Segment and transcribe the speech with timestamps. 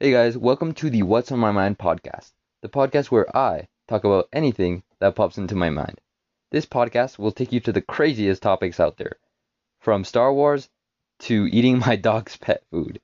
[0.00, 2.30] Hey guys, welcome to the What's on My Mind podcast,
[2.62, 6.00] the podcast where I talk about anything that pops into my mind.
[6.52, 9.16] This podcast will take you to the craziest topics out there,
[9.80, 10.68] from Star Wars
[11.22, 13.00] to eating my dog's pet food.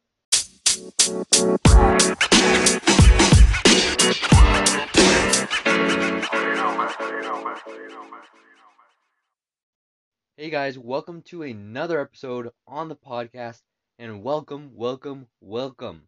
[10.36, 13.62] Hey guys, welcome to another episode on the podcast,
[13.98, 16.06] and welcome, welcome, welcome.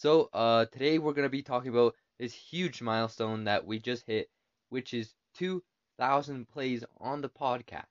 [0.00, 4.30] So, uh, today we're gonna be talking about this huge milestone that we just hit,
[4.70, 7.84] which is 2,000 plays on the podcast.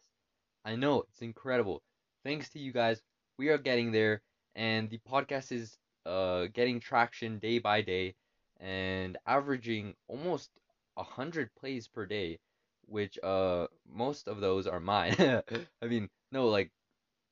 [0.65, 1.83] I know it's incredible.
[2.23, 3.03] Thanks to you guys,
[3.37, 4.23] we are getting there,
[4.55, 5.77] and the podcast is
[6.07, 8.15] uh getting traction day by day,
[8.59, 10.49] and averaging almost
[10.95, 12.39] 100 plays per day,
[12.87, 15.15] which uh most of those are mine.
[15.83, 16.71] I mean, no, like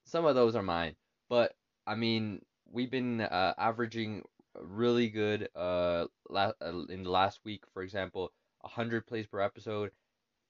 [0.05, 0.95] some of those are mine,
[1.29, 1.55] but
[1.87, 4.23] I mean, we've been uh, averaging
[4.61, 9.91] really good uh, la- uh in the last week, for example, 100 plays per episode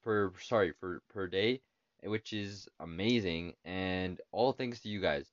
[0.04, 1.62] per sorry, for per day,
[2.04, 5.32] which is amazing and all thanks to you guys.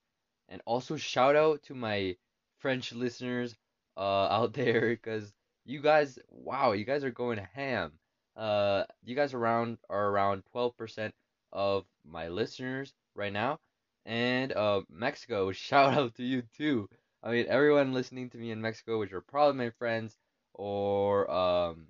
[0.48, 2.16] And also shout out to my
[2.58, 3.56] French listeners
[3.96, 4.00] uh
[4.38, 5.32] out there because
[5.64, 7.92] you guys wow, you guys are going ham.
[8.36, 11.14] Uh you guys around are around 12%
[11.52, 13.60] of my listeners right now.
[14.06, 16.88] And uh Mexico, shout out to you too.
[17.24, 20.18] I mean, everyone listening to me in Mexico, which are probably my friends,
[20.54, 21.88] or um,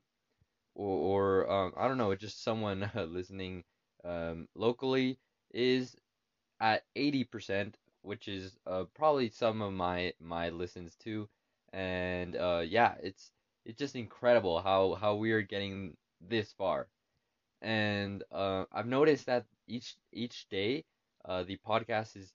[0.75, 3.65] or, or um, I don't know, just someone listening
[4.05, 5.19] um locally
[5.53, 5.97] is
[6.61, 11.29] at 80%, which is uh probably some of my my listens too.
[11.73, 13.33] And uh yeah, it's
[13.67, 16.89] it's just incredible how how we are getting this far.
[17.63, 20.85] And uh I've noticed that each each day
[21.25, 22.33] uh the podcast is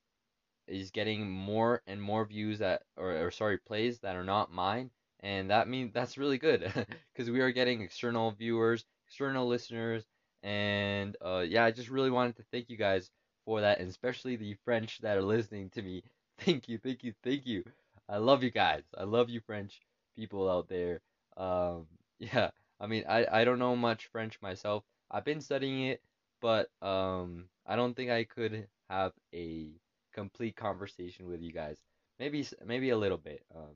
[0.70, 4.90] is getting more and more views that or, or sorry plays that are not mine
[5.22, 6.72] and that means that's really good
[7.14, 10.06] because we are getting external viewers external listeners
[10.44, 13.10] and uh yeah i just really wanted to thank you guys
[13.46, 16.04] for that and especially the french that are listening to me.
[16.40, 17.64] Thank you thank you thank you.
[18.08, 18.84] I love you guys.
[18.98, 19.82] I love you french
[20.16, 21.02] people out there.
[21.38, 21.88] Um
[22.20, 24.84] yeah i mean i i don't know much french myself.
[25.12, 26.02] I've been studying it
[26.42, 29.72] but um i don't think i could have a
[30.20, 31.78] complete conversation with you guys.
[32.20, 33.44] Maybe maybe a little bit.
[33.56, 33.76] Um,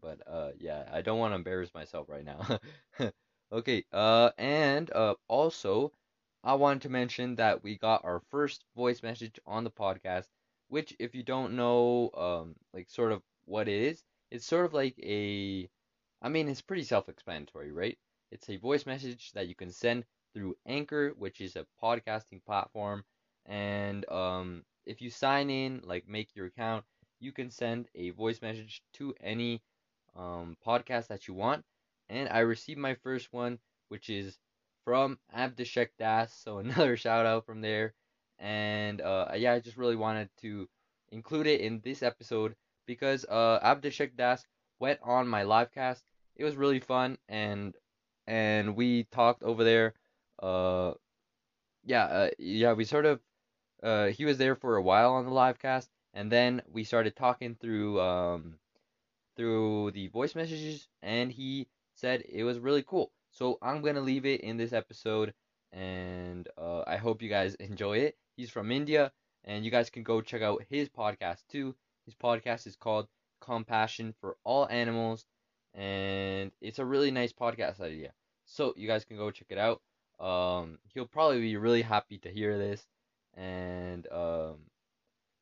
[0.00, 2.58] but uh, yeah, I don't want to embarrass myself right now.
[3.52, 3.84] okay.
[3.92, 5.92] Uh, and uh, also,
[6.44, 10.26] I wanted to mention that we got our first voice message on the podcast,
[10.68, 14.74] which, if you don't know, um, like sort of what it is, it's sort of
[14.74, 15.68] like a,
[16.22, 17.98] I mean, it's pretty self-explanatory, right?
[18.30, 23.04] It's a voice message that you can send through Anchor, which is a podcasting platform,
[23.46, 26.84] and um, if you sign in, like make your account,
[27.20, 29.62] you can send a voice message to any
[30.16, 31.64] um, podcast that you want.
[32.08, 34.38] And I received my first one, which is
[34.84, 36.32] from Abhishek Das.
[36.32, 37.94] So another shout out from there.
[38.38, 40.66] And uh, yeah, I just really wanted to
[41.10, 42.54] include it in this episode
[42.86, 44.44] because uh, Abhishek Das
[44.80, 46.02] went on my live cast.
[46.36, 47.74] It was really fun and
[48.26, 49.94] and we talked over there.
[50.42, 50.92] Uh,
[51.84, 53.20] yeah, uh, yeah, we sort of
[53.82, 57.14] uh, he was there for a while on the live cast, and then we started
[57.14, 58.54] talking through um,
[59.36, 63.12] through the voice messages, and he said it was really cool.
[63.30, 65.32] So I'm gonna leave it in this episode,
[65.72, 68.16] and uh, I hope you guys enjoy it.
[68.36, 69.12] He's from India,
[69.44, 71.74] and you guys can go check out his podcast too.
[72.04, 73.06] His podcast is called
[73.40, 75.26] Compassion for All Animals,
[75.74, 78.12] and it's a really nice podcast idea.
[78.44, 79.82] So you guys can go check it out.
[80.18, 82.84] Um, he'll probably be really happy to hear this
[83.38, 84.58] and um,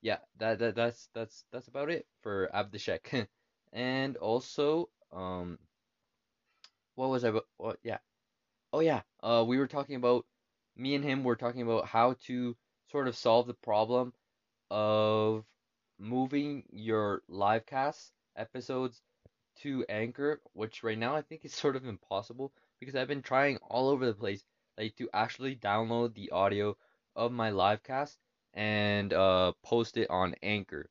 [0.02, 3.28] yeah, that, that that's that's that's about it for Abhishek.
[3.72, 5.58] and also, um,
[6.94, 7.32] what was I?
[7.58, 7.78] What?
[7.82, 7.98] Yeah.
[8.72, 9.02] Oh yeah.
[9.22, 10.26] Uh, we were talking about
[10.76, 12.56] me and him were talking about how to
[12.90, 14.14] sort of solve the problem
[14.70, 15.44] of
[15.98, 19.02] moving your live cast episodes
[19.58, 23.58] to Anchor, which right now I think is sort of impossible because I've been trying
[23.70, 24.44] all over the place,
[24.78, 26.76] like to actually download the audio
[27.16, 28.18] of my live cast
[28.54, 30.90] and uh, post it on Anchor.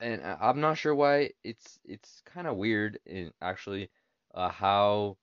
[0.00, 3.90] And I'm not sure why it's it's kind of weird in actually
[4.34, 5.18] uh, how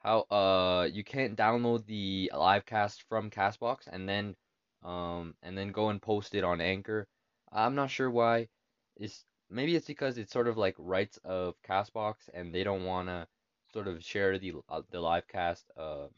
[0.00, 4.36] how uh you can't download the live cast from Castbox and then
[4.82, 7.08] um and then go and post it on Anchor.
[7.52, 8.48] I'm not sure why.
[8.96, 13.08] It's maybe it's because it's sort of like rights of Castbox and they don't want
[13.08, 13.28] to
[13.72, 16.08] sort of share the uh, the live cast uh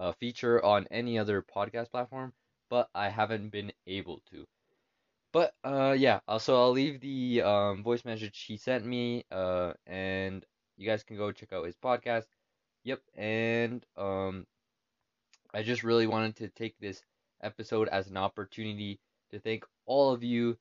[0.00, 2.34] uh, feature on any other podcast platform,
[2.70, 4.46] but I haven't been able to.
[5.32, 10.44] But uh yeah, also I'll leave the um voice message he sent me uh and
[10.76, 12.26] you guys can go check out his podcast.
[12.84, 14.46] Yep, and um
[15.54, 17.04] I just really wanted to take this
[17.40, 19.00] episode as an opportunity
[19.30, 20.58] to thank all of you.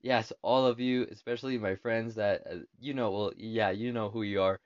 [0.00, 4.10] Yes, all of you, especially my friends that uh, you know, well, yeah, you know
[4.10, 4.60] who you are.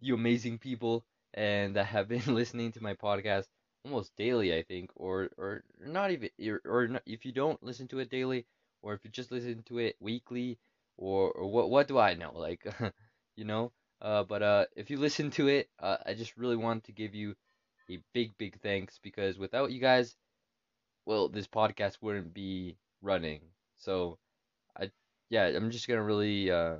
[0.00, 1.04] You amazing people
[1.34, 3.48] and that have been listening to my podcast
[3.84, 6.30] almost daily, I think, or or not even
[6.66, 8.46] or, not, if you don't listen to it daily
[8.82, 10.58] or if you just listen to it weekly
[10.96, 12.32] or or what what do I know?
[12.34, 12.66] Like
[13.36, 16.84] you know, uh but uh if you listen to it, uh, I just really want
[16.84, 17.34] to give you
[17.90, 20.16] a big, big thanks because without you guys,
[21.06, 23.40] well, this podcast wouldn't be running.
[23.76, 24.18] So
[24.78, 24.90] I,
[25.30, 26.76] yeah, I'm just gonna really uh,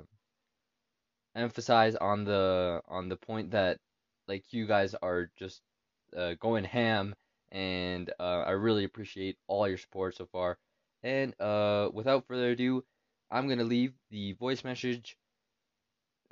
[1.35, 3.79] emphasize on the on the point that
[4.27, 5.61] like you guys are just
[6.17, 7.15] uh, going ham,
[7.51, 10.57] and uh, I really appreciate all your support so far.
[11.03, 12.83] And uh, without further ado,
[13.31, 15.17] I'm gonna leave the voice message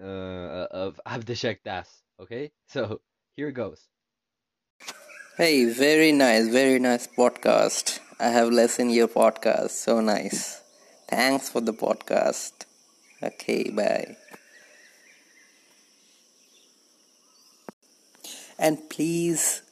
[0.01, 2.03] uh, of Abhishek Das.
[2.19, 3.01] Okay, so
[3.35, 3.87] here it goes.
[5.37, 7.99] Hey, very nice, very nice podcast.
[8.19, 9.71] I have listened your podcast.
[9.71, 10.61] So nice.
[11.09, 12.51] Thanks for the podcast.
[13.21, 14.15] Okay, bye.
[18.59, 19.62] And please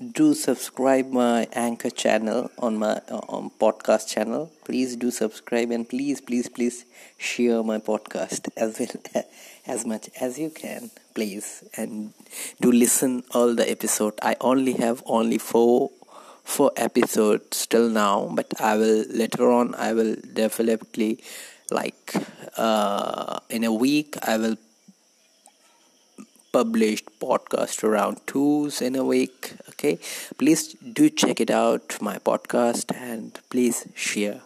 [0.00, 4.48] do subscribe my anchor channel on my uh, um, podcast channel.
[4.64, 6.84] Please do subscribe and please please please
[7.16, 9.24] share my podcast as well
[9.66, 11.64] as much as you can please.
[11.76, 12.12] And
[12.60, 14.14] do listen all the episode.
[14.22, 15.90] I only have only four
[16.44, 21.22] four episodes till now but i will later on i will definitely
[21.70, 22.14] like
[22.56, 24.56] uh, in a week i will
[26.58, 29.98] published podcast around twos in a week okay?
[30.38, 34.40] Please do check it out my podcast and please share.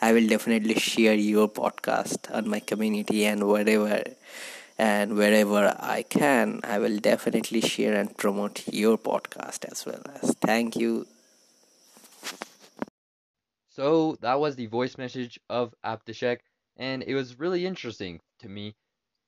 [0.00, 4.02] I will definitely share your podcast on my community and wherever
[4.78, 10.34] and wherever i can i will definitely share and promote your podcast as well as
[10.40, 11.06] thank you.
[13.68, 16.38] So that was the voice message of Abhishek,
[16.76, 18.74] and it was really interesting to me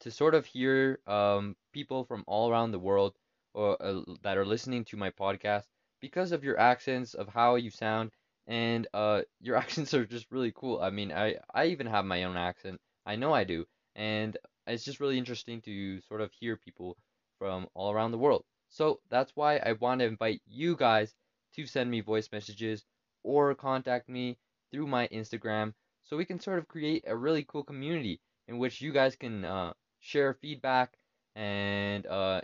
[0.01, 3.15] to sort of hear um, people from all around the world
[3.53, 5.65] or uh, that are listening to my podcast
[6.01, 8.13] because of your accents, of how you sound,
[8.47, 10.81] and uh, your accents are just really cool.
[10.81, 12.81] I mean, I I even have my own accent.
[13.05, 13.67] I know I do,
[13.97, 14.37] and
[14.67, 16.97] it's just really interesting to sort of hear people
[17.39, 18.45] from all around the world.
[18.69, 21.15] So that's why I want to invite you guys
[21.55, 22.85] to send me voice messages
[23.23, 24.39] or contact me
[24.71, 25.75] through my Instagram
[26.05, 29.45] so we can sort of create a really cool community in which you guys can
[29.45, 30.97] uh, share feedback
[31.35, 32.41] and uh,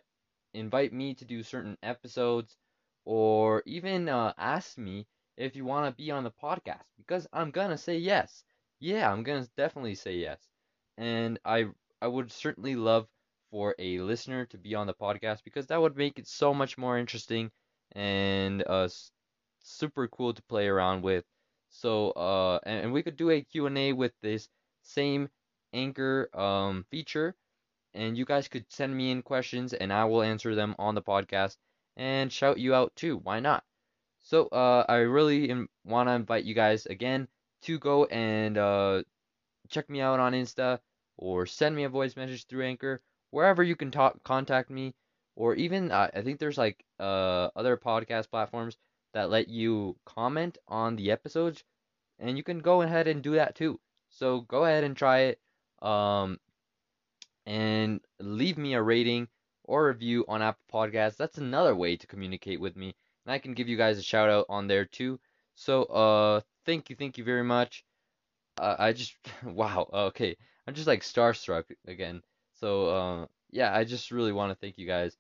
[0.54, 2.56] invite me to do certain episodes
[3.04, 5.06] or even uh, ask me
[5.36, 8.44] if you want to be on the podcast because I'm gonna say yes.
[8.80, 10.48] Yeah, I'm gonna definitely say yes.
[10.98, 11.66] And I
[12.00, 13.08] I would certainly love
[13.50, 16.78] for a listener to be on the podcast because that would make it so much
[16.78, 17.50] more interesting
[17.92, 18.88] and uh
[19.60, 21.24] super cool to play around with.
[21.70, 24.48] So uh and, and we could do a Q&A with this
[24.82, 25.28] same
[25.72, 27.36] anchor um feature
[27.94, 31.02] and you guys could send me in questions and I will answer them on the
[31.02, 31.56] podcast
[31.96, 33.18] and shout you out too.
[33.18, 33.64] Why not?
[34.20, 35.52] So uh, I really
[35.84, 37.28] want to invite you guys again
[37.62, 39.02] to go and uh,
[39.68, 40.78] check me out on Insta
[41.16, 44.94] or send me a voice message through Anchor, wherever you can talk, contact me,
[45.36, 48.76] or even uh, I think there's like uh, other podcast platforms
[49.12, 51.64] that let you comment on the episodes,
[52.18, 53.80] and you can go ahead and do that too.
[54.10, 55.40] So go ahead and try it.
[55.82, 56.38] Um,
[57.50, 59.28] and leave me a rating
[59.64, 61.16] or review on Apple Podcasts.
[61.16, 62.94] That's another way to communicate with me,
[63.26, 65.20] and I can give you guys a shout out on there too.
[65.56, 67.84] So, uh, thank you, thank you very much.
[68.58, 72.22] Uh, I just, wow, okay, I'm just like starstruck again.
[72.54, 75.16] So, uh, yeah, I just really want to thank you guys.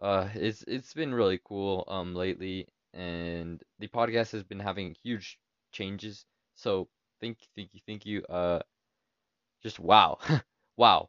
[0.00, 5.38] Uh, it's it's been really cool um lately, and the podcast has been having huge
[5.72, 6.26] changes.
[6.54, 6.88] So,
[7.20, 8.24] thank you, thank you, thank you.
[8.26, 8.60] Uh,
[9.62, 10.18] just wow,
[10.76, 11.08] wow.